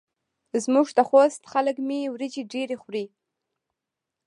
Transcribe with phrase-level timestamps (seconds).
[0.63, 3.05] زموږ د خوست خلک مۍ وریژې ډېرې خوري.